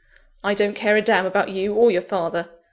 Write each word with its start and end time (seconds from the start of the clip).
I 0.43 0.55
don't 0.55 0.73
care 0.73 0.95
a 0.97 1.01
damn 1.03 1.27
about 1.27 1.49
you 1.49 1.75
or 1.75 1.91
your 1.91 2.01
father! 2.01 2.49